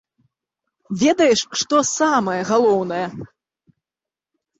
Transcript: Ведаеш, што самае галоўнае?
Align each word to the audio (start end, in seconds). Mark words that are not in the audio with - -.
Ведаеш, 1.01 1.39
што 1.59 1.75
самае 1.99 2.39
галоўнае? 2.51 3.03